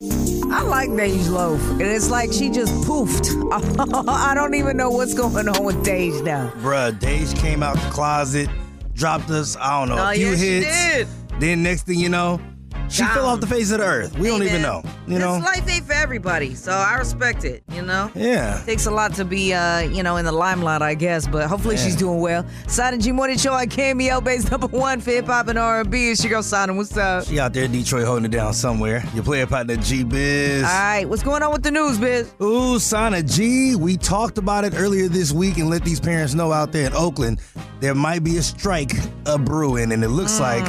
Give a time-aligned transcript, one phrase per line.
[0.00, 3.26] I like Dej Loaf, and it's like she just poofed.
[4.08, 6.50] I don't even know what's going on with Dej now.
[6.58, 8.48] Bruh, Dej came out the closet,
[8.94, 10.94] dropped us, I don't know, Oh, a few yeah, she hits.
[10.94, 11.40] did.
[11.40, 12.40] Then next thing you know,
[12.88, 13.14] she Gone.
[13.14, 14.18] fell off the face of the earth.
[14.18, 14.82] We don't even know.
[15.06, 15.36] You know?
[15.36, 18.10] This life ain't for everybody, so I respect it, you know?
[18.14, 18.62] Yeah.
[18.64, 21.76] Takes a lot to be, uh, you know, in the limelight, I guess, but hopefully
[21.76, 22.44] she's doing well.
[22.66, 26.10] Sana G Morning Show on KMEL, base number one for hip hop and R&B.
[26.10, 26.74] It's your girl Sana.
[26.74, 27.24] What's up?
[27.26, 29.02] She out there in Detroit holding it down somewhere.
[29.14, 30.64] Your player partner G Biz.
[30.64, 32.32] All right, what's going on with the news, Biz?
[32.42, 33.76] Ooh, Sana G.
[33.76, 36.94] We talked about it earlier this week and let these parents know out there in
[36.94, 37.40] Oakland
[37.80, 38.92] there might be a strike
[39.26, 40.66] a brewing, and it looks like,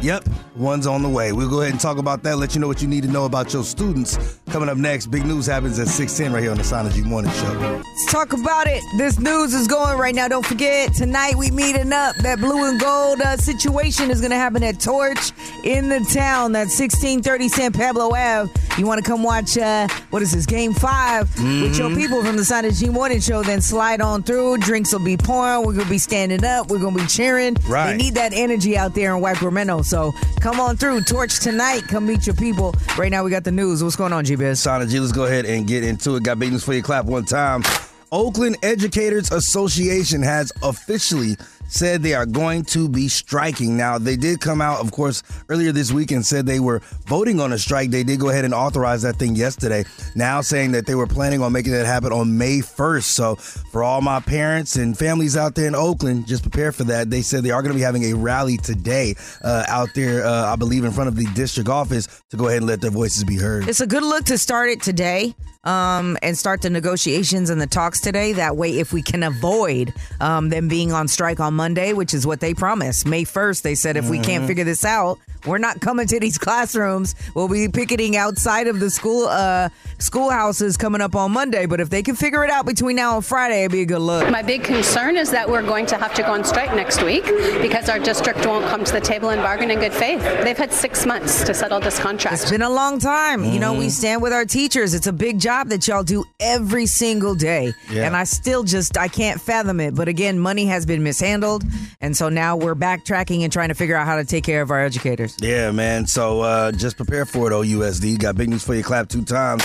[0.00, 0.24] yep,
[0.56, 1.32] one's on the way.
[1.32, 2.36] We'll go ahead and talk about that.
[2.38, 4.40] Let you know what you need to know about your students.
[4.50, 7.82] Coming up next, big news happens at 610 right here on the G Morning Show.
[7.84, 8.82] Let's talk about it.
[8.96, 10.26] This news is going right now.
[10.26, 12.16] Don't forget, tonight we meeting up.
[12.16, 15.32] That blue and gold uh, situation is going to happen at Torch
[15.64, 16.52] in the town.
[16.52, 18.50] That's 1630 San Pablo Ave.
[18.78, 22.36] You want to come watch, uh, what is this, game 5 with your people from
[22.36, 24.58] the G Morning Show, then slide on through.
[24.58, 25.66] Drinks will be pouring.
[25.66, 26.70] We're going to be standing up.
[26.70, 27.56] We're going to be cheering.
[27.68, 27.90] Right.
[27.90, 29.82] They need that energy out there in Sacramento.
[29.82, 31.02] So come on through.
[31.02, 31.82] Torch tonight.
[31.88, 32.74] Come meet your people.
[32.96, 33.82] Right now we got the news.
[33.82, 36.22] What's going on, G, let's go ahead and get into it.
[36.22, 36.82] Got big news for you.
[36.82, 37.62] Clap one time.
[38.10, 41.36] Oakland Educators Association has officially
[41.68, 43.76] said they are going to be striking.
[43.76, 47.40] Now, they did come out, of course, earlier this week and said they were voting
[47.40, 47.90] on a strike.
[47.90, 49.84] They did go ahead and authorize that thing yesterday.
[50.14, 53.04] Now saying that they were planning on making that happen on May 1st.
[53.04, 57.10] So, for all my parents and families out there in Oakland, just prepare for that.
[57.10, 60.52] They said they are going to be having a rally today uh, out there, uh,
[60.52, 63.24] I believe, in front of the district office to go ahead and let their voices
[63.24, 63.68] be heard.
[63.68, 67.66] It's a good look to start it today um, and start the negotiations and the
[67.66, 68.32] talks today.
[68.32, 72.26] That way, if we can avoid um, them being on strike on Monday, which is
[72.26, 75.80] what they promised, May 1st, they said if we can't figure this out, we're not
[75.80, 77.14] coming to these classrooms.
[77.34, 79.68] We'll be picketing outside of the school uh,
[79.98, 81.66] schoolhouses coming up on Monday.
[81.66, 84.00] But if they can figure it out between now and Friday, it'd be a good
[84.00, 84.30] look.
[84.30, 87.24] My big concern is that we're going to have to go on strike next week
[87.60, 90.20] because our district won't come to the table and bargain in good faith.
[90.42, 92.42] They've had six months to settle this contract.
[92.42, 93.44] It's been a long time.
[93.44, 94.94] You know, we stand with our teachers.
[94.94, 97.72] It's a big job that y'all do every single day.
[97.90, 98.04] Yeah.
[98.06, 99.94] And I still just I can't fathom it.
[99.94, 101.64] But again, money has been mishandled.
[102.00, 104.70] And so now we're backtracking and trying to figure out how to take care of
[104.70, 105.36] our educators.
[105.40, 106.06] Yeah, man.
[106.06, 108.18] So uh, just prepare for it, OUSD.
[108.18, 108.82] Got big news for you.
[108.82, 109.62] Clap two times.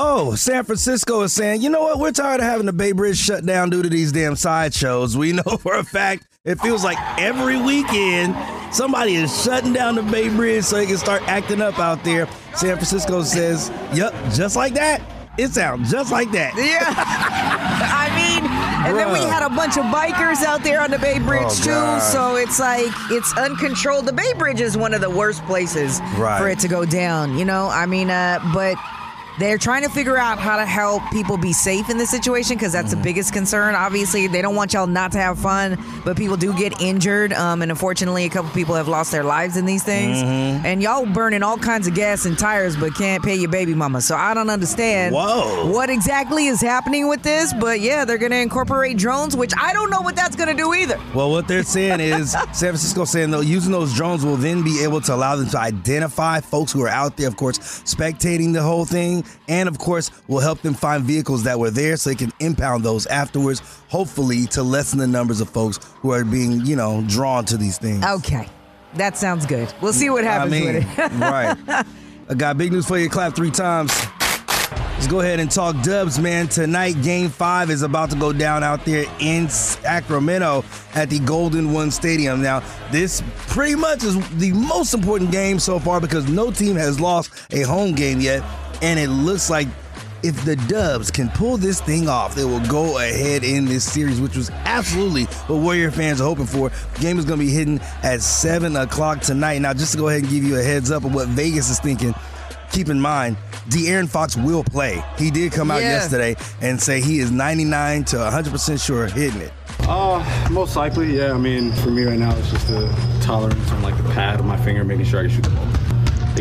[0.00, 1.98] Oh, San Francisco is saying, you know what?
[1.98, 5.16] We're tired of having the Bay Bridge shut down due to these damn sideshows.
[5.16, 8.34] We know for a fact it feels like every weekend
[8.72, 12.26] somebody is shutting down the Bay Bridge so they can start acting up out there.
[12.54, 15.00] San Francisco says, yep, just like that.
[15.38, 16.52] It sounds just like that.
[16.56, 16.82] Yeah.
[17.90, 18.44] I mean,
[18.88, 21.54] and then we had a bunch of bikers out there on the Bay Bridge Oh,
[21.62, 21.70] too.
[21.70, 22.00] God.
[22.00, 24.06] So it's like it's uncontrolled.
[24.06, 26.40] The Bay Bridge is one of the worst places Right.
[26.40, 27.38] for it to go down.
[27.38, 28.76] You know, I mean, uh, but
[29.38, 32.72] they're trying to figure out how to help people be safe in this situation because
[32.72, 33.00] that's Mm-hmm.
[33.00, 33.74] the biggest concern.
[33.74, 35.76] Obviously, they don't want y'all not to have fun,
[36.06, 37.34] but people do get injured.
[37.34, 40.16] Um, and unfortunately, a couple people have lost their lives in these things.
[40.18, 40.64] Mm-hmm.
[40.64, 44.00] And y'all burning all kinds of gas and tires, but can't pay your baby mama.
[44.00, 45.70] So I don't understand Whoa.
[45.70, 47.52] what exactly is happening with this.
[47.52, 50.54] But yeah, they're going to incorporate drones, which I don't know what that's going to
[50.54, 50.98] do either.
[51.14, 54.82] Well, what they're saying is San Francisco saying though using those drones will then be
[54.82, 58.62] able to allow them to identify folks who are out there, of course, spectating the
[58.62, 62.16] whole thing, and of course we'll help them find vehicles that were there so they
[62.16, 66.76] can impound those afterwards, hopefully to lessen the numbers of folks who are being, you
[66.76, 68.04] know, drawn to these things.
[68.04, 68.48] Okay.
[68.94, 69.72] That sounds good.
[69.82, 71.12] We'll see what happens I mean, with it.
[71.20, 71.84] right.
[72.28, 73.08] I got big news for you.
[73.08, 73.92] Clap three times.
[74.98, 76.48] Let's go ahead and talk dubs, man.
[76.48, 80.64] Tonight, game five is about to go down out there in Sacramento
[80.94, 82.42] at the Golden One Stadium.
[82.42, 86.98] Now, this pretty much is the most important game so far because no team has
[86.98, 88.42] lost a home game yet.
[88.82, 89.68] And it looks like
[90.22, 94.20] if the Dubs can pull this thing off, they will go ahead in this series,
[94.20, 96.70] which was absolutely what Warrior fans are hoping for.
[96.94, 99.58] The game is going to be hitting at 7 o'clock tonight.
[99.60, 101.78] Now, just to go ahead and give you a heads up of what Vegas is
[101.78, 102.14] thinking,
[102.72, 103.36] keep in mind,
[103.68, 105.02] De'Aaron Fox will play.
[105.18, 105.90] He did come out Yeah.
[105.92, 109.52] yesterday and say he is 99 to 100% sure hitting it.
[109.82, 111.32] Uh, most likely, yeah.
[111.32, 112.92] I mean, for me right now, it's just a
[113.22, 115.67] tolerance on like the pad of my finger, making sure I can shoot the ball.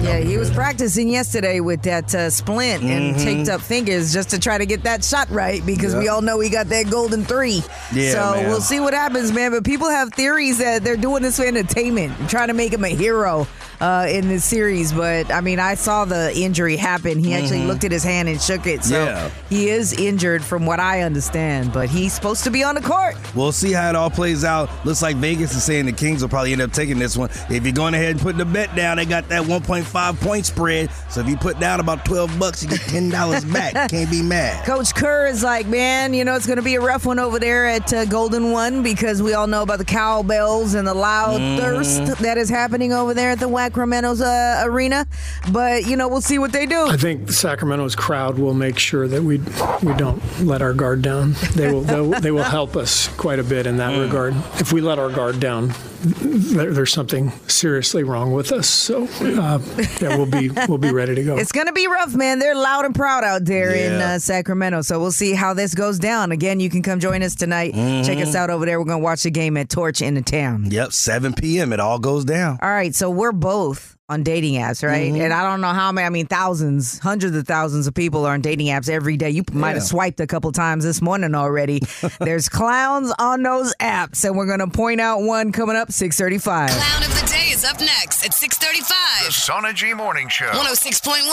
[0.03, 3.23] Yeah, he was practicing yesterday with that uh, splint and Mhm.
[3.23, 6.39] taped up fingers just to try to get that shot right because we all know
[6.39, 7.63] he got that golden three.
[7.93, 8.47] Yeah, so man.
[8.49, 9.51] we'll see what happens, man.
[9.51, 12.89] But people have theories that they're doing this for entertainment, trying to make him a
[12.89, 13.47] hero
[13.79, 14.91] uh, in this series.
[14.91, 17.19] But I mean, I saw the injury happen.
[17.19, 17.67] He actually Mhm.
[17.67, 18.83] looked at his hand and shook it.
[18.83, 19.29] So Yeah.
[19.49, 23.15] he is injured from what I understand, but he's supposed to be on the court.
[23.35, 24.69] We'll see how it all plays out.
[24.83, 27.29] Looks like Vegas is saying the Kings will probably end up taking this one.
[27.51, 30.89] If you're going ahead and putting the bet down, they got that 1.5 point spread.
[31.09, 33.89] So if you put down about 12 bucks, you get $10 back.
[33.91, 34.65] Can't be mad.
[34.65, 37.39] Coach Kerr is like, man, you know, it's going to be a rough one over
[37.39, 41.39] there at uh, Golden One because we all know about the cowbells and the loud
[41.41, 41.59] Mhm.
[41.59, 45.05] thirst that is happening over there at the Wacramento's uh, arena.
[45.51, 46.87] But, you know, we'll see what they do.
[46.87, 49.37] I think Sacramento's crowd will make sure that we
[49.83, 51.33] we don't let our guard down.
[51.55, 54.35] They will they will, they will help us quite a bit in that regard.
[54.59, 58.69] If we let our guard down, there, there's something seriously wrong with us.
[58.69, 59.59] So uh,
[60.01, 61.37] yeah, we'll be we'll be ready to go.
[61.37, 62.39] It's going to be rough, man.
[62.39, 64.81] They're loud and proud out there in uh, Sacramento.
[64.83, 66.31] So we'll see how this goes down.
[66.31, 67.73] Again, you can come join us tonight.
[67.73, 68.35] Check us Mhm.
[68.35, 68.79] out over there.
[68.79, 70.69] We're going to watch the game at Torch in the town.
[70.71, 71.73] Yep, 7 p.m.
[71.73, 72.59] It all goes down.
[72.61, 75.11] All right, so we're both on dating apps, right?
[75.11, 75.19] Mhm.
[75.19, 78.33] And I don't know how many, I mean, thousands, hundreds of thousands of people are
[78.33, 79.29] on dating apps every day.
[79.31, 79.83] You might have Yeah.
[79.83, 81.81] swiped a couple times this morning already.
[82.21, 86.69] There's clowns on those apps, and we're going to point out one coming up 635.
[86.69, 89.25] Clown of the day is up next at 635.
[89.25, 90.45] The Sana G Morning Show.
[90.45, 91.23] 106.1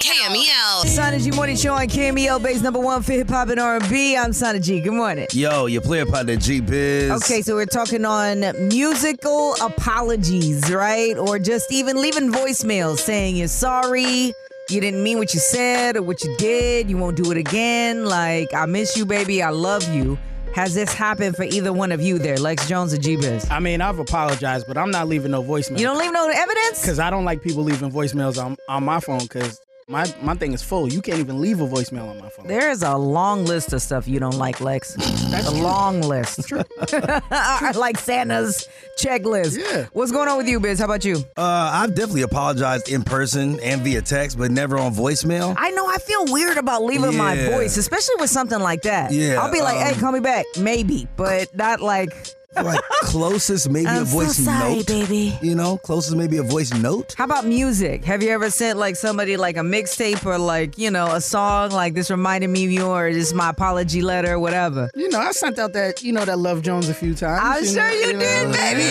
[0.00, 0.86] KMEL.
[0.86, 4.16] Sana G Morning Show on KMEL base number one for hip hop and R&B.
[4.16, 4.80] I'm Sana G.
[4.80, 5.28] Good morning.
[5.32, 7.22] Yo, your player partner G Biz.
[7.22, 11.16] Okay, so we're talking on musical apologies, right?
[11.16, 14.34] Or just even leaving voicemails saying you're sorry,
[14.70, 18.06] you didn't mean what you said or what you did, you won't do it again.
[18.06, 20.18] Like, I miss you, baby, I love you.
[20.54, 23.50] Has this happened for either one of you there, Lex Jones or G Biz?
[23.50, 25.80] I mean, I've apologized, but I'm not leaving no voicemail.
[25.80, 26.80] You don't leave no evidence?
[26.80, 30.52] Because I don't like people leaving voicemails on, on my phone because my, my thing
[30.52, 30.90] is full.
[30.90, 32.46] You can't even leave a voicemail on my phone.
[32.46, 34.94] There is a long list of stuff you don't like, Lex.
[35.30, 36.48] That's a long list.
[36.48, 36.62] True.
[36.88, 39.58] I like Santa's checklist.
[39.58, 39.86] Yeah.
[39.92, 40.78] What's going on with you, Biz?
[40.78, 41.16] How about you?
[41.36, 45.54] Uh, I've definitely apologized in person and via text, but never on voicemail.
[45.58, 49.12] I know I feel weird about leaving my voice, especially with something like that.
[49.12, 52.12] Yeah, I'll be like, um, "Hey, call me back," maybe, but not like.
[52.56, 55.38] Like closest, maybe I'm a so voice sorry, note, baby.
[55.42, 57.14] You know, closest maybe a voice note.
[57.16, 58.04] How about music?
[58.04, 61.70] Have you ever sent like somebody like a mixtape or like you know a song
[61.70, 64.90] like this reminded me of you or this is my apology letter or whatever?
[64.94, 67.40] You know, I sent out that, you know, that Love Jones a few times.
[67.42, 68.82] I'm sure know, you know, did, baby.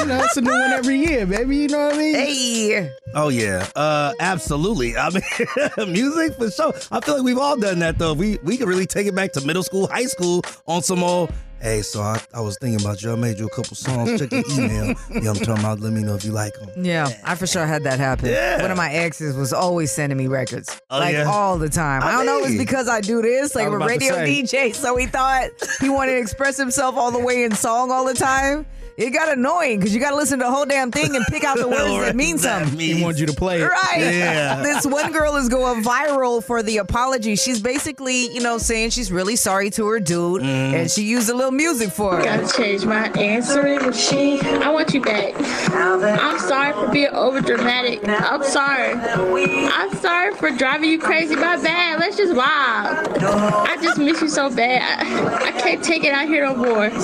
[0.00, 1.56] You know, it's a new one every year, baby.
[1.58, 2.14] You know what I mean?
[2.14, 2.92] Hey.
[3.14, 4.96] Oh yeah, uh, absolutely.
[4.96, 5.22] I mean,
[5.92, 6.74] music for sure.
[6.90, 8.14] I feel like we've all done that though.
[8.14, 11.32] We we could really take it back to middle school, high school on some old.
[11.64, 13.10] Hey, so I, I was thinking about you.
[13.10, 14.20] I made you a couple songs.
[14.20, 14.88] Check your email.
[15.10, 15.80] yeah, I'm talking about.
[15.80, 16.68] Let me know if you like them.
[16.84, 18.26] Yeah, I for sure had that happen.
[18.28, 18.60] Yeah.
[18.60, 21.24] One of my exes was always sending me records, Oh, like yeah?
[21.24, 22.02] all the time.
[22.02, 24.14] I, I don't know if it's because I do this, like I was a radio.
[24.16, 25.48] DJ, so he thought
[25.80, 28.66] he wanted to express himself all the way in song all the time.
[28.96, 31.42] It got annoying because you got to listen to the whole damn thing and pick
[31.42, 32.78] out the words that mean something.
[32.78, 33.64] He wants you to play it.
[33.64, 33.98] Right.
[33.98, 34.56] Yeah.
[34.62, 37.34] this one girl is going viral for the apology.
[37.36, 40.74] She's basically, you know, saying she's really sorry to her dude, Mm-hmm.
[40.76, 42.22] and she used a little music for her.
[42.22, 44.44] Gotta change my answering machine.
[44.44, 45.34] I want you back.
[45.72, 48.00] I'm sorry for being over dramatic.
[48.06, 48.92] I'm sorry.
[48.94, 51.34] I'm sorry for driving you crazy.
[51.34, 51.98] My bad.
[52.00, 52.44] Let's just vibe.
[53.22, 54.82] I just miss you so bad.
[55.06, 56.84] I, I can't take it out here no more.
[56.84, 56.94] And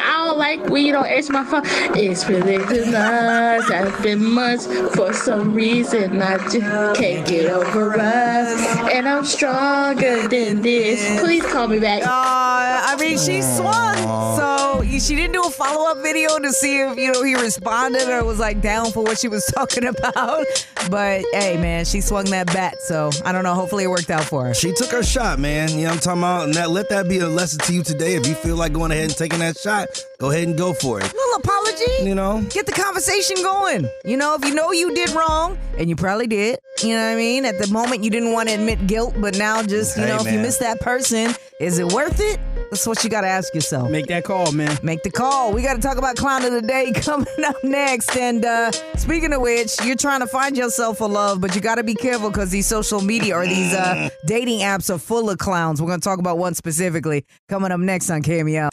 [0.00, 1.62] I don't like when you don't answer my phone.
[1.96, 2.58] It's really
[2.90, 3.70] nights.
[3.70, 6.20] I've been months for some reason.
[6.20, 8.92] I just can't get over us.
[8.92, 11.20] And I'm stronger than this.
[11.20, 12.02] Please call me back.
[12.02, 13.96] Uh, I mean, she swung.
[14.36, 14.67] So
[14.98, 18.24] she didn't do a follow up video to see if, you know, he responded or
[18.24, 20.44] was like down for what she was talking about.
[20.90, 22.74] But hey, man, she swung that bat.
[22.80, 23.54] So I don't know.
[23.54, 24.54] Hopefully it worked out for her.
[24.54, 25.68] She took her shot, man.
[25.70, 26.44] You know what I'm talking about?
[26.44, 28.14] And that let that be a lesson to you today.
[28.14, 31.00] If you feel like going ahead and taking that shot, go ahead and go for
[31.00, 31.12] it.
[31.12, 32.08] little apology.
[32.08, 32.42] You know?
[32.50, 33.88] Get the conversation going.
[34.04, 37.12] You know, if you know you did wrong, and you probably did, you know what
[37.12, 37.44] I mean?
[37.44, 40.16] At the moment, you didn't want to admit guilt, but now just, you Hey, know,
[40.24, 42.38] if you miss that person, is it worth it?
[42.70, 43.90] That's what you got to ask yourself.
[43.90, 44.76] Make that call, man.
[44.82, 45.52] Make the call.
[45.52, 48.14] We got to talk about clown of the day coming up next.
[48.16, 51.76] And uh, speaking of which, you're trying to find yourself a love, but you got
[51.76, 55.38] to be careful because these social media or these uh, dating apps are full of
[55.38, 55.80] clowns.
[55.80, 58.68] We're going to talk about one specifically coming up next on KMEL.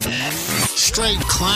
[0.68, 1.56] Straight clown.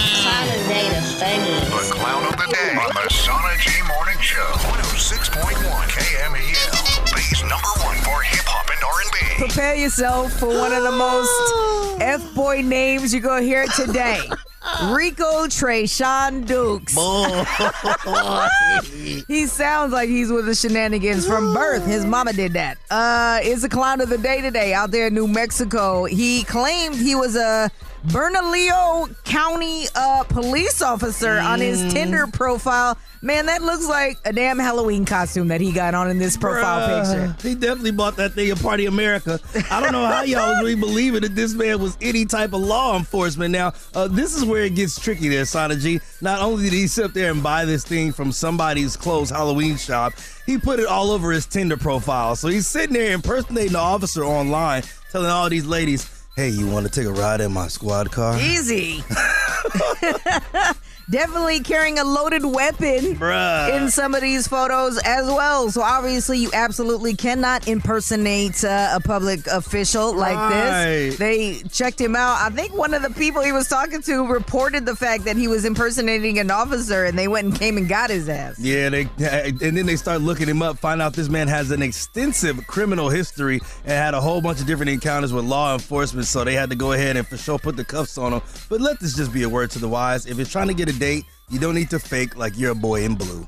[1.30, 4.42] The clown of the day on the Sana G Morning Show.
[4.42, 7.14] 106.1 KMEL.
[7.14, 9.18] Base number one for hip hop and R&B.
[9.46, 14.20] Prepare yourself for one of the most F boy names you're going to hear today.
[14.90, 16.94] Rico Trayshawn Dukes.
[19.28, 21.86] he sounds like he's with the shenanigans from birth.
[21.86, 22.80] His mama did that.
[22.90, 26.06] Uh, is the clown of the day today out there in New Mexico.
[26.06, 27.70] He claimed he was a
[28.06, 32.98] Bernalillo County uh, police officer on his Tinder profile.
[33.22, 36.88] Man, that looks like a damn Halloween costume that he got on in this profile
[36.88, 37.48] Bruh, picture.
[37.48, 39.40] He definitely bought that thing at Party America.
[39.70, 42.98] I don't know how y'all really believing that this man was any type of law
[42.98, 43.52] enforcement.
[43.52, 46.00] Now, uh, this is where it gets tricky there, Sana G.
[46.22, 49.76] Not only did he sit up there and buy this thing from somebody's closed Halloween
[49.76, 50.14] shop,
[50.46, 52.38] he put it all over his Tinder profile.
[52.38, 56.86] So he's sitting there impersonating the officer online, telling all these ladies, hey, you want
[56.86, 58.40] to take a ride in my squad car?
[58.40, 59.04] Easy.
[61.10, 63.76] Definitely carrying a loaded weapon Bruh.
[63.82, 65.72] in some of these photos as well.
[65.72, 71.10] So obviously, you absolutely cannot impersonate uh, a public official like Right.
[71.10, 71.18] this.
[71.18, 72.38] They checked him out.
[72.40, 75.48] I think one of the people he was talking to reported the fact that he
[75.48, 78.60] was impersonating an officer, and they went and came and got his ass.
[78.60, 81.82] Yeah, they and then they start looking him up, find out this man has an
[81.82, 86.44] extensive criminal history and had a whole bunch of different encounters with law enforcement, so
[86.44, 88.42] they had to go ahead and for sure put the cuffs on him.
[88.70, 90.28] But let this just be a word to the wise.
[90.28, 92.76] If you're trying to get a date, you don't need to fake like you're a
[92.76, 93.48] boy in blue.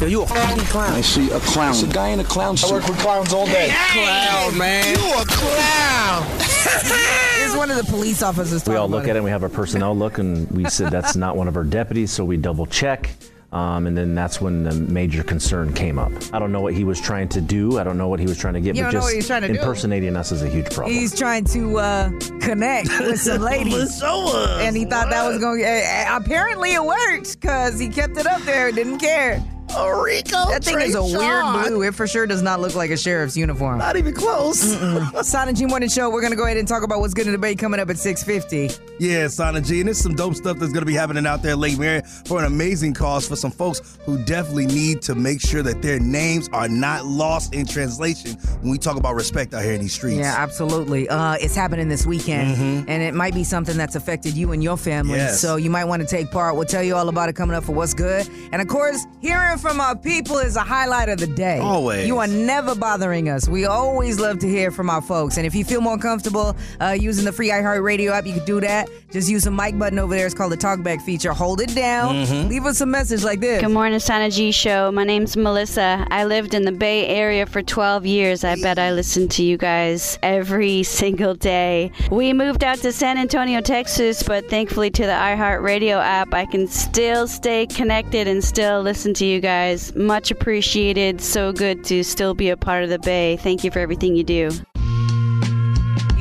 [0.00, 0.92] Yo, you a fucking clown.
[0.92, 1.70] I see a clown.
[1.70, 2.70] It's a guy in a clown suit.
[2.70, 3.74] I work with clowns all day.
[3.92, 4.96] Clown, man.
[4.96, 6.26] You a clown.
[7.44, 8.66] It's one of the police officers.
[8.66, 11.16] We all look at it and we have our personnel look and we said that's
[11.16, 13.10] not one of our deputies, so we double check.
[13.52, 16.10] Um, and then that's when the major concern came up.
[16.32, 17.78] I don't know what he was trying to do.
[17.78, 19.14] I don't know what he was trying to get, You but don't know just what
[19.14, 19.54] he's trying to do.
[19.54, 20.96] impersonating us is a huge problem.
[20.96, 24.02] He's trying to uh, connect with some ladies.
[24.02, 26.06] and he thought that was going to.
[26.16, 29.42] Apparently, it worked because he kept it up there, didn't care.
[29.74, 30.30] Oh, Rico.
[30.50, 31.82] That thing is a weird blue.
[31.82, 33.78] It for sure does not look like a sheriff's uniform.
[33.78, 34.60] Not even close.
[35.26, 36.10] Sana G Morning Show.
[36.10, 37.88] We're going to go ahead and talk about what's good in the debate coming up
[37.90, 38.82] at 650.
[38.98, 41.76] Yeah, Sana G, and there's some dope stuff that's gonna be happening out there, Lake
[41.76, 45.82] Merritt, for an amazing cause for some folks who definitely need to make sure that
[45.82, 49.80] their names are not lost in translation when we talk about respect out here in
[49.80, 50.18] these streets.
[50.20, 51.08] Yeah, absolutely.
[51.08, 52.84] Uh, it's happening this weekend, Mhm.
[52.86, 55.16] and it might be something that's affected you and your family.
[55.18, 55.40] Yes.
[55.40, 56.54] So you might want to take part.
[56.54, 58.28] We'll tell you all about it coming up for what's good.
[58.52, 61.58] And of course, hearing from our people is a highlight of the day.
[61.58, 62.06] Always.
[62.06, 63.48] You are never bothering us.
[63.48, 65.36] We always love to hear from our folks.
[65.36, 68.60] And if you feel more comfortable uh, using the free iHeartRadio app, you can do
[68.60, 68.88] that.
[69.12, 70.26] Just use the mic button over there.
[70.26, 71.32] It's called the Talkback feature.
[71.32, 72.26] Hold it down.
[72.26, 72.48] Mhm.
[72.48, 73.60] Leave us a message like this.
[73.62, 74.90] Good morning, Sana G Show.
[74.90, 76.06] My name's Melissa.
[76.10, 78.42] I lived in the Bay Area for 12 years.
[78.42, 81.92] I bet I listened to you guys every single day.
[82.10, 86.66] We moved out to San Antonio, Texas, but thankfully to the iHeartRadio app, I can
[86.66, 89.51] still stay connected and still listen to you guys.
[89.94, 91.20] Much appreciated.
[91.20, 93.36] So good to still be a part of the Bay.
[93.36, 94.50] Thank you for everything you do.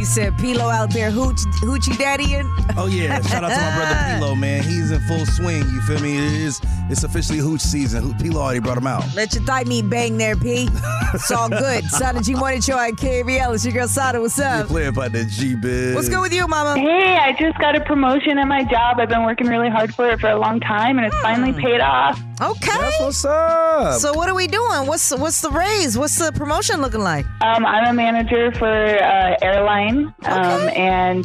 [0.02, 2.50] You said Pilo out there hooch, hoochie daddying.
[2.76, 4.64] Oh yeah, shout out to my brother Pilo, man.
[4.64, 5.62] He's in full swing.
[5.70, 6.18] You feel me?
[6.18, 6.60] It is.
[6.90, 8.14] It's officially hooch season.
[8.14, 9.04] Pilo already brought him out.
[9.16, 10.70] Let your thigh meat bang there, P.
[11.14, 11.84] It's all good.
[11.92, 13.54] Sana G Morning Show at KMEL.
[13.54, 14.20] It's your girl Sana.
[14.20, 14.70] What's up?
[14.70, 15.94] Playing by the G biz.
[15.94, 16.80] What's good with you, Mama?
[16.80, 19.00] Hey, I just got a promotion at my job.
[19.00, 21.60] I've been working really hard for it for a long time, and it's finally hmm.
[21.60, 22.20] paid off.
[22.42, 22.72] Okay.
[22.80, 24.00] That's what's up.
[24.00, 24.88] So what are we doing?
[24.88, 25.96] What's what's the raise?
[25.98, 27.26] What's the promotion looking like?
[27.42, 31.24] Um, I'm a manager for uh, airline, um, and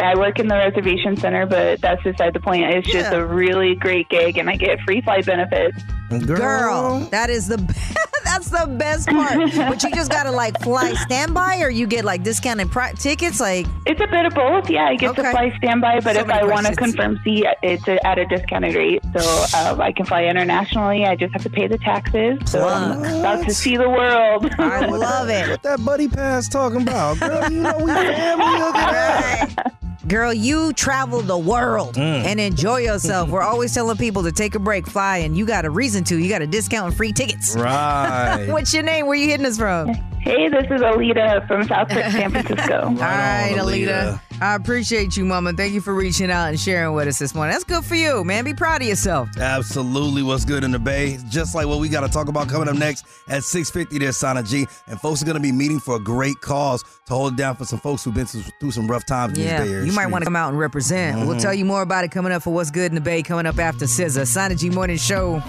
[0.00, 1.46] I work in the reservation center.
[1.46, 2.64] But that's beside the point.
[2.64, 3.18] It's just Yeah.
[3.18, 5.82] a really great gig, and I get free flight benefits.
[6.24, 7.56] Girl, that is the
[8.24, 9.38] that's the best part.
[9.56, 13.40] but you just gotta like fly standby, or you get like discounted pri- tickets.
[13.40, 14.70] Like It's a bit of both.
[14.70, 17.86] Yeah, I get to fly standby, but So if I want to confirm seat, it's
[17.88, 19.02] a, at a discounted rate.
[19.18, 21.04] So uh, I can fly internationally.
[21.06, 22.38] I just have to pay the taxes.
[22.46, 24.48] So I'm about to see the world.
[24.58, 25.48] I love it.
[25.48, 27.50] What that buddy pass talking about, girl?
[27.50, 28.44] You know we family.
[28.60, 29.74] Look at that.
[30.08, 32.24] Girl, you travel the world Mm.
[32.24, 33.28] and enjoy yourself.
[33.28, 36.16] We're always telling people to take a break, fly, and you got a reason to.
[36.16, 37.56] You got a discount and free tickets.
[37.66, 38.46] Right.
[38.48, 39.06] What's your name?
[39.06, 39.90] Where you hitting us from?
[40.26, 42.80] Hey, this is Alita from South San Francisco.
[42.86, 44.20] All right, Alita.
[44.40, 45.52] I appreciate you, Mama.
[45.52, 47.52] Thank you for reaching out and sharing with us this morning.
[47.52, 48.42] That's good for you, man.
[48.44, 49.28] Be proud of yourself.
[49.38, 51.16] Absolutely, what's good in the Bay?
[51.28, 54.00] Just like what we got to talk about coming up next at 6:50.
[54.00, 57.14] There's Sana G, and folks are going to be meeting for a great cause to
[57.14, 59.68] hold it down for some folks who've been through through some rough times Yeah, these
[59.68, 61.18] Bay Area you might want to come out and represent.
[61.24, 61.40] We'll Mhm.
[61.42, 63.60] tell you more about it coming up for What's Good in the Bay coming up
[63.60, 64.26] after SZA.
[64.26, 65.40] Sana G Morning Show.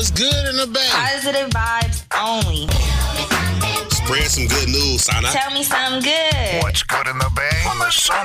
[0.00, 0.88] Let me know what's good in the bay.
[0.90, 2.64] Positive vibes only.
[3.90, 5.28] Spread some good news, Sana.
[5.28, 6.62] Tell me something good.
[6.62, 7.50] What's good in the Bay?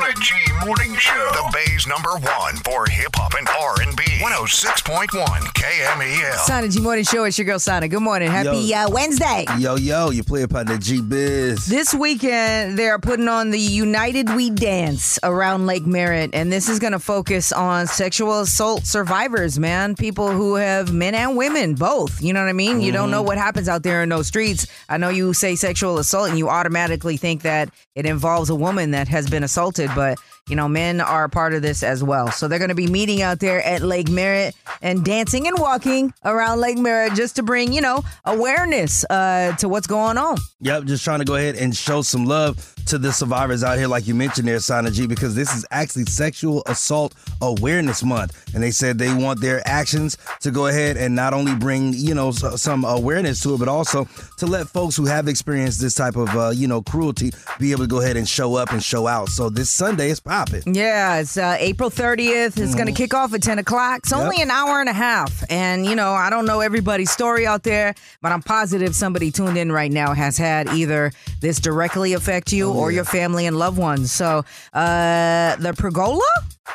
[0.05, 0.33] On the G
[0.63, 1.29] Morning Show.
[1.33, 4.03] The Bay's number one for hip hop and R&B.
[4.21, 6.33] 106.1 KMEL.
[6.45, 7.23] Sana G Morning Show.
[7.23, 7.87] It's your girl Sana.
[7.87, 8.29] Good morning.
[8.29, 8.77] Happy Yo.
[8.77, 9.45] uh, Wednesday.
[9.57, 11.65] Yo, yo, you play the G Biz.
[11.65, 16.69] This weekend, they are putting on the United We Dance around Lake Merritt, and this
[16.69, 19.95] is going to focus on sexual assault survivors, man.
[19.95, 22.21] People who have men and women, both.
[22.21, 22.79] You know what I mean?
[22.79, 24.67] You don't know what happens out there in those streets.
[24.87, 28.91] I know you say sexual assault, and you automatically think that it involves a woman
[28.91, 32.29] that has been assaulted, but you know, men are a part of this as well.
[32.29, 36.13] So they're going to be meeting out there at Lake Merritt and dancing and walking
[36.23, 40.37] around Lake Merritt just to bring, you know, awareness uh, to what's going on.
[40.59, 43.87] Yep, just trying to go ahead and show some love to the survivors out here,
[43.87, 48.53] like you mentioned there, Sana G, because this is actually Sexual Assault Awareness Month.
[48.53, 52.13] And they said they want their actions to go ahead and not only bring, you
[52.13, 56.15] know, some awareness to it, but also to let folks who have experienced this type
[56.15, 59.07] of, uh, you know, cruelty be able to go ahead and show up and show
[59.07, 59.29] out.
[59.29, 60.75] So this Sunday is popping.
[60.75, 62.59] Yeah, it's uh, April 30th.
[62.61, 63.99] It's going to kick off at 10 o'clock.
[63.99, 65.43] It's only an hour and a half.
[65.49, 69.57] And, you know, I don't know everybody's story out there, but I'm positive somebody tuned
[69.57, 73.77] in right now has had either this directly affect you or your family and loved
[73.77, 74.11] ones.
[74.11, 76.21] So uh, the Pergola,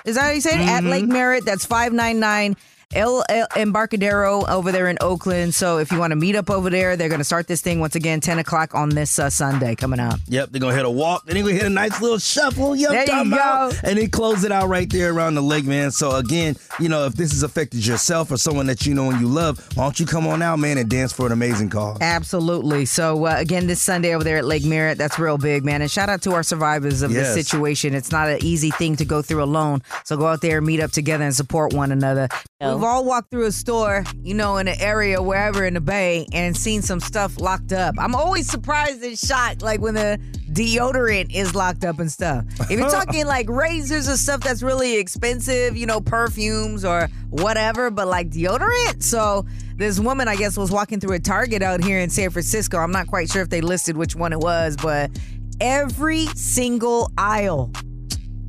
[0.05, 0.69] is that how you say it?
[0.69, 2.57] At Lake Merritt, that's 599.
[2.93, 5.55] El, El Embarcadero over there in Oakland.
[5.55, 7.79] So if you want to meet up over there, they're going to start this thing
[7.79, 10.15] once again, 10 o'clock on this uh, Sunday coming out.
[10.27, 12.75] Yep, they're gonna hit a walk, then they're gonna hit a nice little shuffle.
[12.75, 13.73] Yep, There you talking about.
[13.73, 13.79] go.
[13.85, 15.91] And then close it out right there around the lake, man.
[15.93, 19.21] So again, you know, if this has affected yourself or someone that you know and
[19.21, 21.99] you love, why don't you come on out, man, and dance for an amazing cause?
[22.01, 22.87] Absolutely.
[22.87, 25.81] So uh, again, this Sunday over there at Lake Merritt, that's real big, man.
[25.81, 27.35] And shout out to our survivors of Yes.
[27.35, 27.95] this situation.
[27.95, 29.83] It's not an easy thing to go through alone.
[30.05, 32.29] So go out there, meet up together, and support one another.
[32.81, 36.27] We've all walked through a store, you know, in an area wherever in the Bay,
[36.33, 37.95] and seen some stuff locked up.
[37.99, 40.19] I'm always surprised and shocked, like when the
[40.51, 42.47] deodorant is locked up and stuff.
[42.59, 47.91] If you're talking like razors or stuff that's really expensive, you know, perfumes or whatever,
[47.91, 49.03] but like deodorant.
[49.03, 49.45] So
[49.77, 52.79] this woman, I guess, was walking through a Target out here in San Francisco.
[52.79, 55.11] I'm not quite sure if they listed which one it was, but
[55.61, 57.71] every single aisle.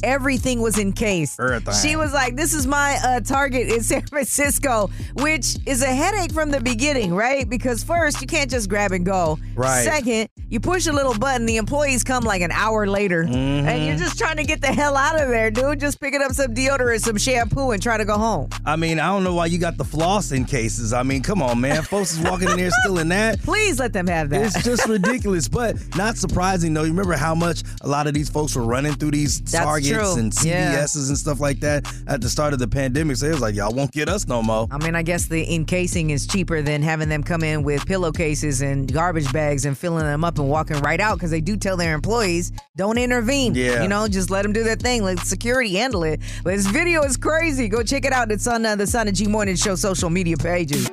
[0.03, 1.39] Everything was encased.
[1.39, 1.73] Everything.
[1.81, 6.31] She was like, "This is my uh, Target in San Francisco," which is a headache
[6.31, 7.49] from the beginning, right?
[7.49, 9.37] Because first, you can't just grab and go.
[9.55, 9.83] Right.
[9.83, 13.97] Second, you push a little button, the employees come like an hour later, and you're
[13.97, 15.79] just trying to get the hell out of there, dude.
[15.79, 18.49] Just picking up some deodorant, some shampoo, and try to go home.
[18.65, 20.93] I mean, I don't know why you got the floss in cases.
[20.93, 21.83] I mean, come on, man.
[21.83, 23.39] Folks is walking in there still in that.
[23.43, 24.45] Please let them have that.
[24.45, 26.83] It's just ridiculous, but not surprising though.
[26.83, 29.90] You remember how much a lot of these folks were running through these That's Targets
[29.95, 30.17] true.
[30.17, 30.79] and Yeah.
[30.81, 33.17] And stuff like that at the start of the pandemic.
[33.17, 34.67] So it was like, y'all won't get us no more.
[34.71, 38.61] I mean, I guess the encasing is cheaper than having them come in with pillowcases
[38.61, 41.77] and garbage bags and filling them up and walking right out because they do tell
[41.77, 43.55] their employees, don't intervene.
[43.55, 43.83] Yeah.
[43.83, 45.03] You know, just let them do their thing.
[45.03, 46.19] Let security handle it.
[46.43, 47.67] But this video is crazy.
[47.67, 48.31] Go check it out.
[48.31, 50.89] It's on uh, the Sana G Morning Show social media pages.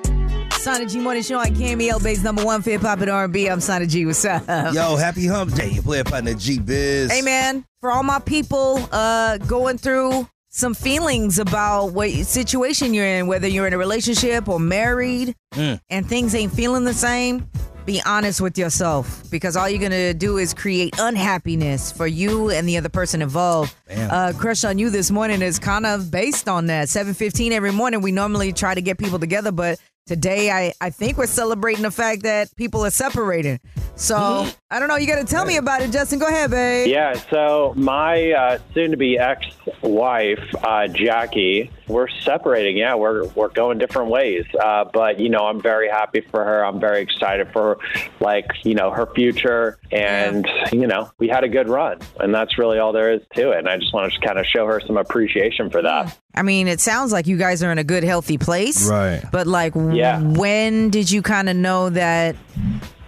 [0.58, 3.46] Sana G Morning Show on KMEL Bay's number one for hip hop and R&B.
[3.48, 4.04] I'm Sana G.
[4.04, 4.42] What's up?
[4.74, 5.70] Yo, happy hump day.
[5.70, 7.10] You play partner G Biz.
[7.12, 13.06] Hey man, for all my people uh going through some feelings about what situation you're
[13.06, 15.80] in, whether you're in a relationship or married Mm.
[15.88, 17.48] and things ain't feeling the same,
[17.86, 22.68] be honest with yourself because all you're gonna do is create unhappiness for you and
[22.68, 23.74] the other person involved.
[23.90, 26.88] Uh, Crush on You this morning is kind of based on that.
[26.88, 28.02] 7:15 every morning.
[28.02, 31.90] We normally try to get people together, but today I I think we're celebrating the
[31.90, 33.60] fact that people are separating.
[33.94, 34.96] So I don't know.
[34.96, 36.20] You got to tell me about it, Justin.
[36.20, 36.88] Go ahead, babe.
[36.88, 42.76] Yeah, so my uh, soon-to-be ex-wife, uh, Jackie, we're separating.
[42.76, 44.44] Yeah, we're we're going different ways.
[44.58, 46.64] Uh, but you know, I'm very happy for her.
[46.64, 47.78] I'm very excited for
[48.20, 52.56] like you know her future, and you know we had a good run, and that's
[52.56, 53.58] really all there is to it.
[53.58, 56.16] And I just want to kind of show her some appreciation for that.
[56.38, 58.88] I mean, it sounds like you guys are in a good, healthy place.
[58.88, 59.22] Right.
[59.32, 60.20] But like, Yeah.
[60.22, 62.36] when did you kind of know that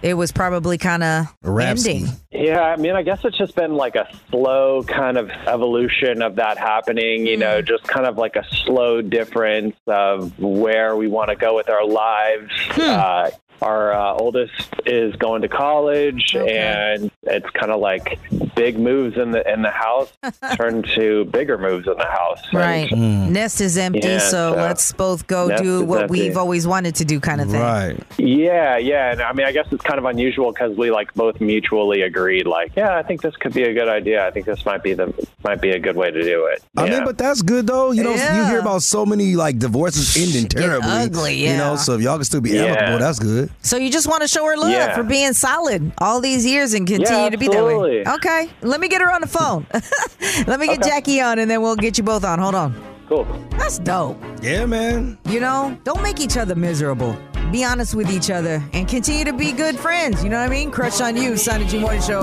[0.01, 2.07] it was probably kind of ending?
[2.31, 6.35] Yeah, I mean, I guess it's just been like a slow kind of evolution of
[6.35, 11.29] that happening, you know, just kind of like a slow difference of where we want
[11.29, 12.51] to go with our lives.
[12.77, 13.29] Uh,
[13.61, 14.51] our uh, oldest
[14.85, 18.19] is going to college, and it's kind of like
[18.55, 20.11] big moves in the in the house
[20.55, 22.41] turn to bigger moves in the house.
[22.51, 22.91] And- Right.
[22.91, 26.11] Nest is empty, Yeah, so so let's both go do what empty.
[26.21, 27.59] we've always wanted to do, kind of thing.
[27.61, 27.97] Right.
[28.17, 31.39] Yeah, yeah, and I mean, I guess it's kind of unusual because we like both
[31.41, 34.25] mutually agreed, like, yeah, I think this could be a good idea.
[34.25, 36.63] I think this might be the might be a good way to do it.
[36.77, 37.91] I mean, but that's good though.
[37.91, 40.89] You know, you hear about so many like divorces ending terribly.
[40.89, 42.63] ugly, You know, so if y'all can still be Yeah.
[42.65, 43.50] amicable, that's good.
[43.61, 44.95] So you just want to show her love Yeah.
[44.95, 48.03] for being solid all these years and continue Yeah, to be that way.
[48.07, 49.65] Okay, let me get her on the phone.
[50.47, 52.39] let me get Jackie on, and then we'll get you both on.
[52.39, 52.73] Hold on.
[53.07, 53.25] Cool.
[53.51, 54.17] That's dope.
[54.41, 55.17] Yeah, man.
[55.29, 57.15] You know, don't make each other miserable.
[57.51, 60.23] Be honest with each other and continue to be good friends.
[60.23, 60.71] You know what I mean?
[60.71, 62.21] Crush on you, Sana G Morning Show.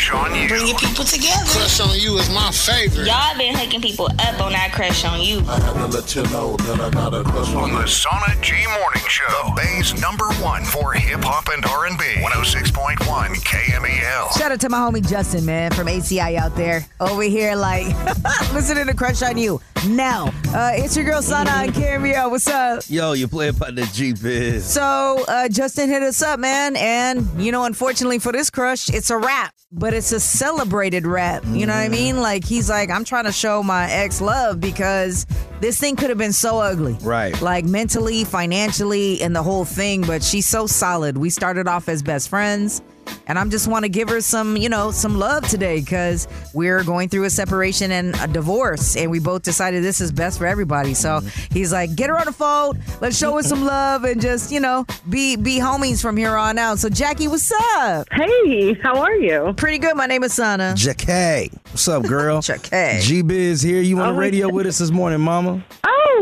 [0.00, 0.48] Crush on you.
[0.48, 1.44] Bringing people together.
[1.44, 3.06] Crush on you is my favorite.
[3.06, 5.40] Y'all been hooking people up on that crush on you.
[5.40, 8.54] I had to let you know that I got a crush on the Sana G
[8.80, 12.02] Morning Show, the Bay's number one for hip hop and R&B.
[12.22, 12.96] 106.1
[13.44, 14.38] KMEL.
[14.38, 16.86] Shout out to my homie Justin, man, from ACI out there.
[16.98, 17.86] Over here, like,
[18.54, 19.60] listening to Crush on You.
[19.86, 22.30] Now, uh, it's your girl Sana and KMEL.
[22.30, 22.84] What's up?
[22.88, 24.64] Yo, you play by the G Biz.
[24.64, 26.76] So, uh, Justin hit us up, man.
[26.76, 29.54] And, you know, unfortunately for this crush, it's a wrap.
[29.72, 31.44] but it's a celebrated rap.
[31.46, 31.92] You know what I mm.
[31.92, 32.16] mean?
[32.20, 35.26] Like, he's like, I'm trying to show my ex love because
[35.60, 36.96] this thing could have been so ugly.
[37.02, 37.40] Right.
[37.40, 40.02] Like, mentally, financially, and the whole thing.
[40.02, 41.16] But she's so solid.
[41.16, 42.82] We started off as best friends.
[43.26, 46.82] And I'm just want to give her some, you know, some love today because we're
[46.82, 50.46] going through a separation and a divorce, and we both decided this is best for
[50.46, 50.94] everybody.
[50.94, 51.54] So mm-hmm.
[51.54, 54.60] he's like, get her on the phone, let's show her some love, and just, you
[54.60, 56.78] know, be be homies from here on out.
[56.78, 58.08] So Jackie, what's up?
[58.10, 59.54] Hey, how are you?
[59.56, 59.96] Pretty good.
[59.96, 60.74] My name is Sana.
[60.76, 61.50] Jackie.
[61.70, 62.40] What's up, girl?
[62.42, 63.00] Jackie.
[63.00, 63.80] G Biz here.
[63.80, 65.64] You on Oh the radio with us this morning, mama?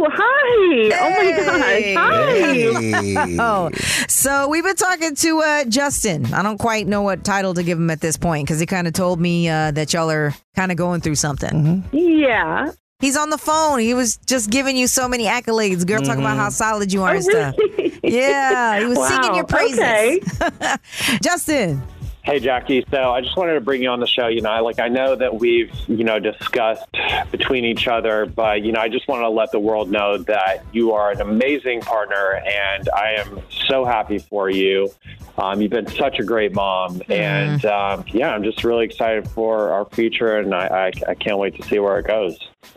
[0.01, 0.91] Oh, hi.
[0.95, 1.95] Oh my Hey.
[1.95, 2.05] gosh.
[2.07, 3.03] Hi.
[3.03, 3.37] Hey.
[3.41, 3.71] Oh,
[4.09, 6.33] so we've been talking to uh, Justin.
[6.33, 8.87] I don't quite know what title to give him at this point because he kind
[8.87, 11.85] of told me uh, that y'all are kind of going through something.
[11.93, 12.71] Yeah.
[13.01, 13.79] He's on the phone.
[13.81, 15.87] He was just giving you so many accolades.
[15.87, 17.55] Girl, talking about how solid you are and stuff.
[18.01, 19.79] Yeah, he was singing your praises.
[19.81, 20.21] okay.
[21.23, 21.83] Justin.
[22.29, 24.27] Hey Jackie, so I just wanted to bring you on the show.
[24.27, 26.85] You know, I, like I know that we've you know discussed
[27.31, 30.63] between each other, but you know, I just want to let the world know that
[30.71, 34.91] you are an amazing partner, and I am so happy for you.
[35.39, 39.71] Um, you've been such a great mom, and um, yeah, I'm just really excited for
[39.71, 42.39] our future, and I, I, I can't wait to see where it goes.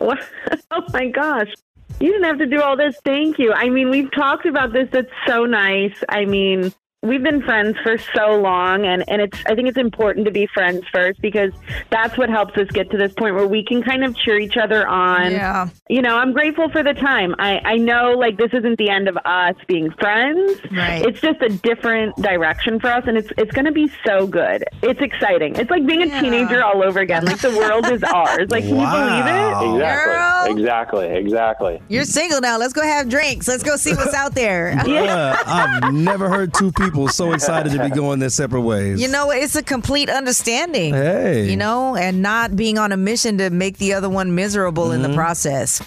[0.70, 1.52] Oh my gosh.
[2.00, 2.96] You didn't have to do all this.
[3.04, 3.52] Thank you.
[3.52, 4.88] I mean, we've talked about this.
[4.90, 5.92] That's so nice.
[6.08, 10.24] I mean, we've been friends for so long and, and it's I think it's important
[10.26, 11.52] to be friends first because
[11.90, 14.56] that's what helps us get to this point where we can kind of cheer each
[14.56, 15.32] other on.
[15.32, 15.68] Yeah.
[15.88, 17.34] You know, I'm grateful for the time.
[17.40, 20.60] I, I know like this isn't the end of us being friends.
[20.70, 21.04] Right.
[21.04, 24.62] It's just a different direction for us and it's it's gonna be so good.
[24.82, 25.56] It's exciting.
[25.56, 27.24] It's like being a teenager all over again.
[27.24, 28.48] Like the world is ours.
[28.48, 29.74] Like can you believe it?
[29.74, 30.56] Exactly, Girl.
[30.56, 31.82] exactly, exactly.
[31.88, 32.58] You're single now.
[32.58, 33.48] Let's go have drinks.
[33.48, 34.80] Let's go see what's out there.
[34.92, 39.00] Yeah, I've never heard two people so excited to be going their separate ways.
[39.00, 40.94] You know, it's a complete understanding.
[40.94, 41.50] Hey.
[41.50, 45.02] You know, and not being on a mission to make the other one miserable in
[45.02, 45.16] the mm-hmm.
[45.16, 45.82] process.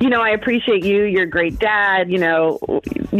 [0.00, 1.04] you know, I appreciate you.
[1.04, 2.10] You're a great dad.
[2.10, 2.58] You know,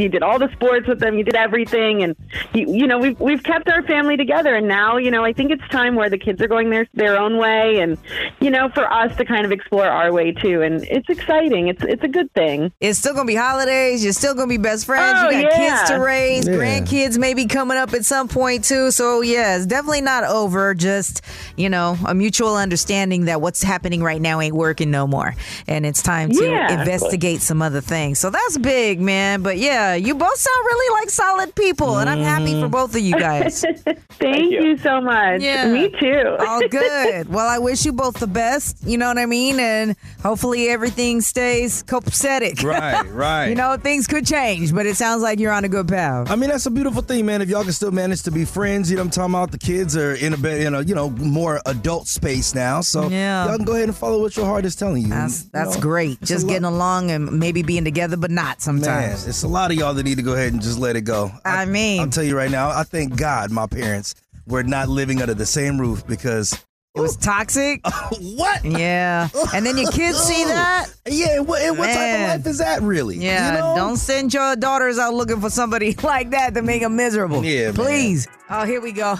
[0.00, 1.16] you did all the sports with them.
[1.18, 2.16] You did everything, and
[2.54, 4.54] you, you know, we've we've kept our family together.
[4.54, 7.18] And now, you know, I think it's time where the kids are going their their
[7.18, 7.98] own way, and
[8.40, 10.62] you know, for us to kind of explore our way too.
[10.62, 11.68] And it's exciting.
[11.68, 12.72] It's it's a good thing.
[12.80, 14.02] It's still gonna be holidays.
[14.04, 15.18] You're still gonna be best friends.
[15.22, 15.78] Oh, you got yeah.
[15.78, 16.46] kids to raise.
[16.46, 16.54] Yeah.
[16.54, 18.90] Grandkids maybe coming up at some point too.
[18.90, 20.74] So yeah, it's definitely not over.
[20.74, 21.22] Just
[21.56, 25.34] you know, a mutual understanding that what's happening right now ain't working no more,
[25.66, 26.80] and it's time to Yeah.
[26.80, 28.18] investigate some other things.
[28.18, 29.42] So that's big, man.
[29.42, 33.00] But yeah, you both sound really like solid people, and I'm happy for both of
[33.00, 33.64] you guys.
[34.10, 34.76] Thank, you.
[34.78, 35.40] so much.
[35.40, 35.72] Yeah.
[35.72, 36.36] Me too.
[36.40, 37.28] All good.
[37.28, 38.76] Well, I wish you both the best.
[38.84, 39.60] You know what I mean?
[39.60, 42.62] And hopefully everything stays copacetic.
[42.64, 43.46] Right, right.
[43.48, 46.30] you know, things could change, but it sounds like you're on a good path.
[46.30, 47.42] I mean, that's a beautiful thing, man.
[47.42, 49.50] If y'all can still manage to be friends, you know what I'm talking about?
[49.52, 52.80] The kids are in a bit, in a, you know, more adult space now.
[52.80, 53.46] So Yeah.
[53.46, 55.08] y'all can go ahead and follow what your heart is telling you.
[55.08, 56.18] That's You know, great.
[56.22, 59.26] it's a Just lot- getting along and maybe being together, but not Man, sometimes.
[59.26, 61.30] it's a lot of y'all that need to go ahead and just let it go.
[61.44, 64.14] I mean, I'll tell you right now, I thank God my parents
[64.46, 66.52] were not living under the same roof because
[66.94, 67.80] it was toxic.
[68.36, 68.64] what?
[68.64, 69.28] Yeah.
[69.54, 70.86] And then your kids see that.
[71.06, 73.16] Yeah, what, and what type of life is that really?
[73.18, 73.76] Yeah, You know?
[73.76, 77.44] don't send your daughters out looking for somebody like that to make them miserable.
[77.44, 77.74] Yeah, man.
[77.74, 78.26] please.
[78.50, 79.16] Oh, here we go.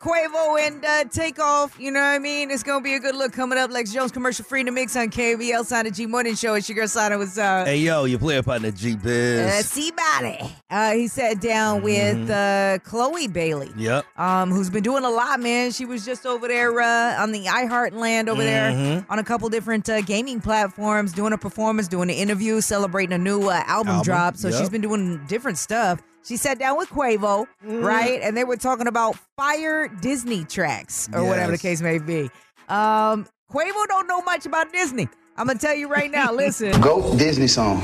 [0.00, 1.78] Quavo and uh, Takeoff.
[1.78, 2.50] You know what I mean?
[2.50, 3.70] It's gonna be a good look coming up.
[3.70, 6.54] Lex Jones commercial free the mix on KMEL Sana G Morning Show.
[6.54, 9.40] It's your girl Sana was uh Hey yo, you play partner G Biz.
[9.46, 10.38] uh, see body.
[10.70, 13.70] Uh, he sat down with uh, Chloe Bailey.
[13.76, 14.06] Yep.
[14.18, 15.70] Um, who's been doing a lot, man.
[15.70, 19.04] She was just over there uh, on the iHeartland over there Mhm.
[19.10, 23.18] on a couple different uh, gaming platforms, doing a performance, doing an interview, celebrating a
[23.18, 24.36] new uh, album, Album, drop.
[24.38, 24.58] So yep.
[24.58, 26.00] she's been doing different stuff.
[26.24, 27.82] She sat down with Quavo, Mm.
[27.84, 28.20] right?
[28.22, 32.30] And they were talking about fire Disney tracks or whatever the case may be.
[32.68, 35.08] Um, Quavo don't know much about Disney.
[35.36, 36.32] I'm gonna tell you right now.
[36.44, 36.78] Listen.
[36.80, 37.80] Go Disney song.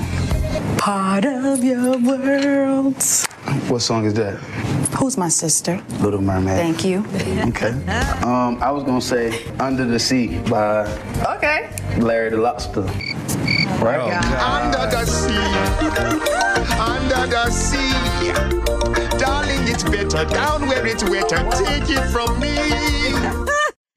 [0.79, 3.03] Part of your world.
[3.69, 4.35] What song is that?
[4.99, 5.83] Who's my sister?
[6.01, 6.57] Little Mermaid.
[6.57, 7.05] Thank you.
[7.49, 7.71] Okay.
[8.23, 10.85] Um, I was gonna say Under the Sea by
[11.37, 11.71] Okay.
[11.99, 12.83] Larry the Lobster.
[13.83, 14.01] Right?
[14.41, 15.37] Under the sea,
[16.79, 17.96] under the sea.
[19.19, 21.37] Darling, it's better down where it's wetter.
[21.65, 23.47] Take it from me.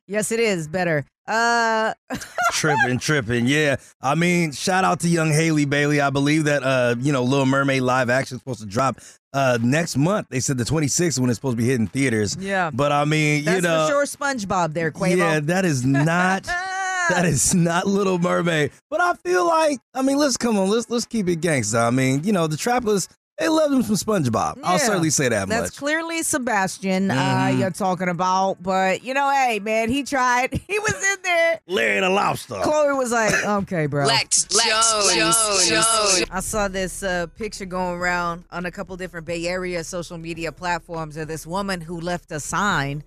[0.10, 1.06] Yes, it is better.
[1.28, 1.94] Uh,
[2.52, 3.46] tripping, tripping.
[3.46, 3.76] Yeah.
[4.02, 6.02] I mean, shout out to young Halle Bailey.
[6.02, 9.00] I believe that uh, you know, Little Mermaid live action is supposed to drop
[9.34, 10.26] uh next month.
[10.32, 12.36] They said the 26th when it's supposed to be hitting theaters.
[12.40, 12.72] Yeah.
[12.74, 15.16] But I mean, that's you know, for sure SpongeBob there, Quavo.
[15.16, 16.44] Yeah, that is not
[17.10, 18.72] that is not Little Mermaid.
[18.90, 21.86] But I feel like, I mean, let's come on, let's let's keep it gangsta.
[21.88, 23.08] I mean, you know, the trappers,
[23.40, 24.60] they love them from SpongeBob.
[24.64, 25.78] I'll certainly say that That's much.
[25.78, 27.60] clearly Sebastian uh, Mhm.
[27.60, 28.62] you're talking about.
[28.62, 30.60] But, you know, hey, man, he tried.
[30.70, 31.60] He was in there.
[31.68, 32.56] Larry the Lobster.
[32.62, 34.06] Chloe was like, okay, bro.
[34.06, 35.16] Lex Jones.
[35.70, 36.24] Jones.
[36.32, 40.52] I saw this uh, picture going around on a couple different Bay Area social media
[40.52, 43.04] platforms of this woman who left a sign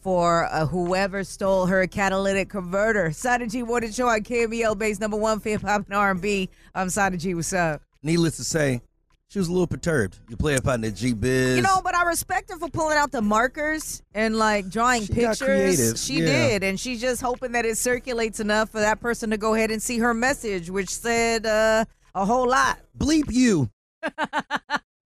[0.00, 3.10] for uh, whoever stole her catalytic converter.
[3.12, 6.48] Sana G Morning Show on KMEL base number one for hip hop and R&B.
[6.74, 7.34] I'm Sana G.
[7.34, 7.82] What's up?
[8.02, 8.80] Needless to say,
[9.28, 10.18] she was a little perturbed.
[10.28, 11.56] You play up on the G Biz.
[11.56, 15.08] You know, but I respect her for pulling out the markers and like drawing She
[15.14, 15.38] got pictures.
[15.46, 16.26] creative, She yeah.
[16.26, 19.70] did, and she's just hoping that it circulates enough for that person to go ahead
[19.70, 22.78] and see her message, which said uh, a whole lot.
[22.96, 23.70] bleep you.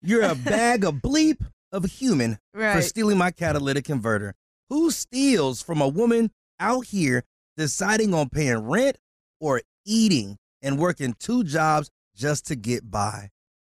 [0.02, 4.34] You're a bag of bleep of a human for stealing my catalytic converter.
[4.68, 7.24] Who steals from a woman out here
[7.56, 8.96] deciding on paying rent
[9.40, 13.30] or eating and working two jobs just to get by?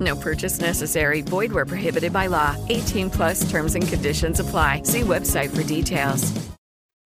[0.00, 1.20] No purchase necessary.
[1.20, 2.56] Void where prohibited by law.
[2.68, 4.82] 18 plus terms and conditions apply.
[4.84, 6.32] See website for details.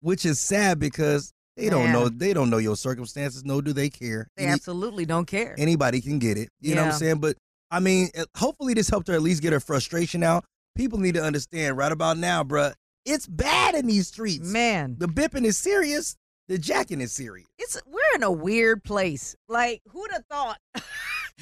[0.00, 1.92] Which is sad because they don't Man.
[1.92, 4.26] know they don't know your circumstances, nor do they care.
[4.37, 5.55] They Any- absolutely don't care.
[5.59, 6.48] anybody can get it.
[6.61, 7.18] You know what I'm saying?
[7.18, 7.37] But
[7.70, 10.44] I mean, hopefully this helped her at least get her frustration out.
[10.74, 12.72] People need to understand right about now, bruh,
[13.05, 14.48] it's bad in these streets.
[14.50, 14.96] Man.
[14.98, 16.16] The bipping is serious.
[16.48, 17.46] The jacking is serious.
[17.59, 19.37] It's we're in a weird place.
[19.48, 20.59] Like, who'd have thought?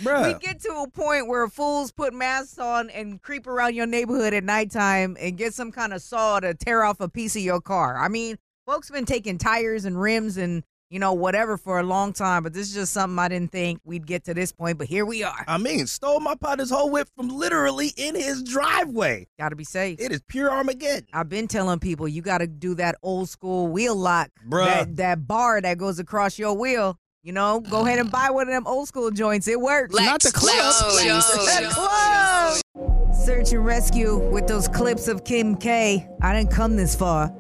[0.03, 0.33] Bruh.
[0.33, 4.35] We get to a point where fools put masks on and creep around your neighborhood
[4.35, 7.61] at nighttime and get some kind of saw to tear off a piece of your
[7.61, 7.97] car.
[7.99, 11.83] I mean, folks have been taking tires and rims and you know whatever for a
[11.83, 14.79] long time, but this is just something I didn't think we'd get to this point.
[14.79, 15.45] But here we are.
[15.47, 19.27] I mean, stole my partner's whole whip from literally in his driveway.
[19.39, 20.01] Got to be safe.
[20.01, 21.09] It is pure Armageddon.
[21.13, 24.65] I've been telling people you got to do that old school wheel lock, Bruh.
[24.65, 26.99] That, that bar that goes across your wheel.
[27.25, 29.49] You know, go ahead and buy one of them old school joints.
[29.49, 29.93] It works.
[29.93, 30.75] Lex Not the club.
[31.05, 31.27] Jones.
[31.59, 33.15] The club.
[33.15, 36.07] Search and rescue with those clips of Kim K.
[36.23, 37.33] I didn't come this far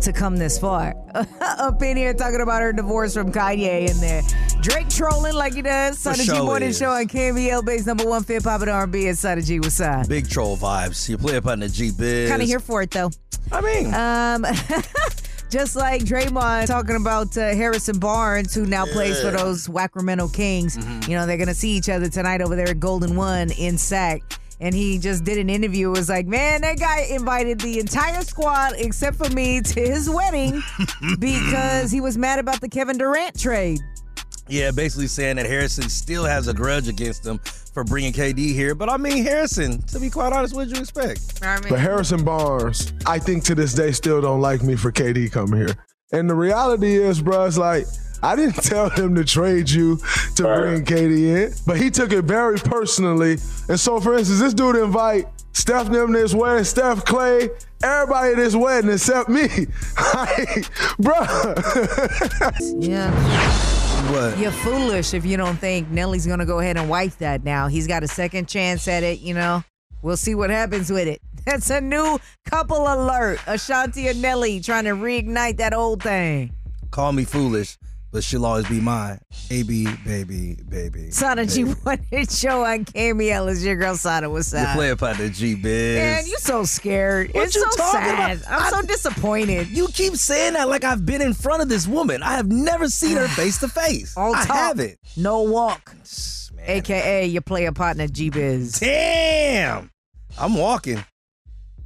[0.00, 0.94] to come this far.
[1.40, 4.22] Up in here talking about her divorce from Kanye in there.
[4.62, 5.96] Drake trolling like he does.
[6.02, 6.72] For Sana G Morning.
[6.72, 9.60] Show on KMEL base number one fit pop and R&B and Sana G.
[9.60, 10.08] What's up?
[10.08, 11.08] Big troll vibes.
[11.10, 12.30] You play up on the G Biz.
[12.30, 13.10] Kind of here for it though.
[13.52, 14.44] I mean, Um,
[15.50, 19.36] just like Draymond talking about uh, Harrison Barnes, who now plays for Yeah.
[19.38, 20.76] those Sacramento Kings.
[20.76, 21.10] Mm-hmm.
[21.10, 23.78] You know, they're going to see each other tonight over there at Golden One in
[23.78, 24.22] SAC.
[24.58, 25.88] And he just did an interview.
[25.90, 30.08] It was like, man, that guy invited the entire squad except for me to his
[30.08, 30.62] wedding
[31.18, 33.80] because he was mad about the Kevin Durant trade.
[34.48, 38.74] Yeah, basically saying that Harrison still has a grudge against him for bringing KD here.
[38.74, 41.40] But I mean, Harrison, to be quite honest, what did you expect?
[41.70, 45.60] But Harrison Barnes, I think to this day still don't like me for KD coming
[45.60, 45.76] here.
[46.12, 47.86] And the reality is, bro, it's like
[48.22, 49.98] I didn't tell him to trade you
[50.36, 53.38] to bring KD in, but he took it very personally.
[53.68, 57.48] And so, for instance, this dude invite Steph them to his wedding, Steph Clay,
[57.82, 59.48] everybody at his wedding except me.
[60.14, 61.14] Like, bro.
[62.78, 63.75] Yeah.
[64.10, 64.38] What?
[64.38, 67.66] You're foolish if you don't think Nelly's gonna go ahead and wipe that now.
[67.66, 69.64] He's got a second chance at it, you know.
[70.00, 71.20] We'll see what happens with it.
[71.44, 73.40] That's a new couple alert.
[73.48, 76.54] Ashanti and Nelly trying to reignite that old thing.
[76.92, 77.78] Call me foolish,
[78.12, 79.18] but she'll always be mine.
[79.50, 81.10] AB, baby, baby.
[81.10, 84.30] Sana G1 show on KMEL is your girl Sana.
[84.30, 84.74] What's up?
[84.74, 85.96] play about the G biz.
[85.96, 87.32] Man, you so scared.
[87.34, 88.40] What it's you so talking sad.
[88.42, 88.62] about?
[88.62, 89.68] I'm so disappointed.
[89.68, 92.22] You keep saying that like I've been in front of this woman.
[92.22, 94.16] I have never seen her face to face.
[94.16, 94.98] I talk, haven't.
[95.16, 95.94] No walk.
[96.58, 98.80] AKA your player partner G Biz.
[98.80, 99.90] Damn.
[100.38, 101.02] I'm walking.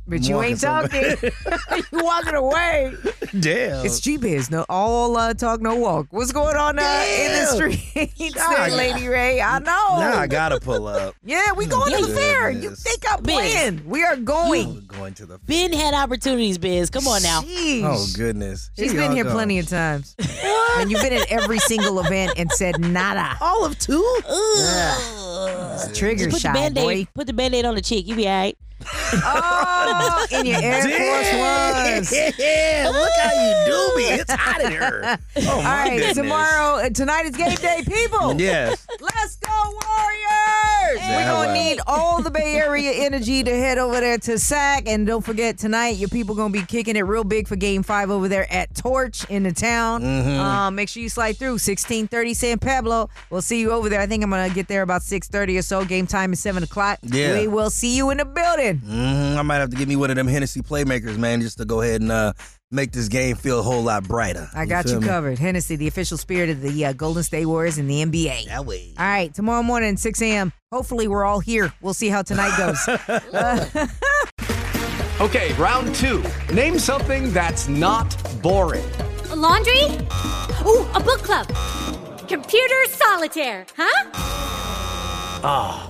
[0.06, 0.90] But you ain't talking.
[0.90, 1.18] somewhere.
[1.92, 2.92] you walking away.
[3.38, 3.86] Damn.
[3.86, 4.50] It's G Biz.
[4.50, 6.08] No all uh, talk, no walk.
[6.10, 8.10] What's going on uh, in the Damn.
[8.10, 9.40] streets Nah, there, Lady Ray?
[9.40, 9.98] I know.
[10.00, 11.14] Now I gotta pull up.
[11.24, 12.50] Yeah, we going to the fair.
[12.50, 13.82] You think I'm playing?
[13.86, 14.84] We are going.
[14.86, 15.46] Going to the Fair.
[15.46, 16.90] Ben had opportunities, Biz.
[16.90, 17.42] Come on now.
[17.42, 17.82] Jeez.
[17.84, 18.70] Oh goodness.
[18.76, 19.32] She's Here been here go.
[19.32, 20.16] plenty of times.
[20.78, 23.36] and you've been at every single event and said nada.
[23.40, 24.02] All of two?
[24.26, 27.10] It's a trigger Just put shy, the band-aid, boy.
[27.14, 28.06] put the band-aid on the cheek.
[28.08, 28.58] You be all right.
[28.82, 32.12] Oh, in your Air Force Ones.
[32.38, 34.04] Yeah, look how you do me.
[34.20, 35.18] It's hot in here.
[35.42, 36.16] Oh, All right, goodness.
[36.16, 38.34] tomorrow, uh, tonight is game day, people.
[38.40, 38.86] Yes.
[39.00, 41.00] Let's go, Warriors!
[41.08, 44.86] We're going to need all the Bay Area energy to head over there to SAC.
[44.88, 47.82] And don't forget, tonight, your people going to be kicking it real big for game
[47.82, 50.02] five over there at Torch in the town.
[50.02, 50.38] Mhm.
[50.38, 53.08] Um, make sure you slide through 1630 San Pablo.
[53.30, 54.00] We'll see you over there.
[54.00, 55.84] I think I'm going to get there about 630 or so.
[55.84, 56.98] Game time is 7 o'clock.
[57.02, 57.38] Yeah.
[57.38, 58.69] We will see you in the building.
[58.78, 61.64] Hmm I might have to give me one of them Hennessy playmakers, man, just to
[61.64, 62.32] go ahead and uh,
[62.70, 64.48] make this game feel a whole lot brighter.
[64.54, 65.06] I got feel you me?
[65.06, 65.38] covered.
[65.38, 68.46] Hennessy, the official spirit of the uh, Golden State Warriors and the NBA.
[68.46, 68.92] That way.
[68.98, 70.52] All right, tomorrow morning, 6 a.m.
[70.72, 71.72] Hopefully, we're all here.
[71.80, 72.78] We'll see how tonight goes.
[73.32, 73.86] Uh,
[75.20, 76.24] Okay, round two.
[76.54, 78.88] Name something that's not boring.
[79.28, 79.82] A laundry?
[80.66, 81.46] Ooh, a book club.
[82.26, 84.10] Computer solitaire, huh?
[85.44, 85.89] Ah,